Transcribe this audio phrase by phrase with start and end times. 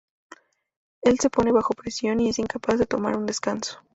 [1.03, 3.83] Él se pone bajo presión y es incapaz de tomar un descanso.